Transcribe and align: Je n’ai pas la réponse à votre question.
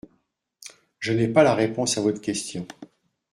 Je 0.97 1.13
n’ai 1.13 1.27
pas 1.27 1.43
la 1.43 1.53
réponse 1.53 1.99
à 1.99 2.01
votre 2.01 2.21
question. 2.21 2.65